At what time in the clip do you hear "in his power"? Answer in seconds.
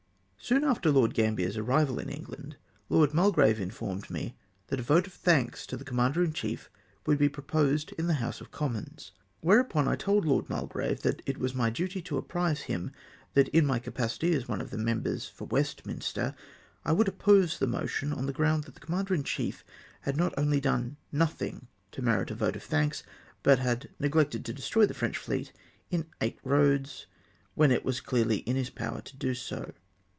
28.37-29.01